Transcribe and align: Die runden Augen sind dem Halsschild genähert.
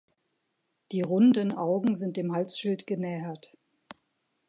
Die 0.93 1.01
runden 1.03 1.51
Augen 1.51 1.95
sind 1.95 2.17
dem 2.17 2.33
Halsschild 2.33 2.87
genähert. 2.87 3.53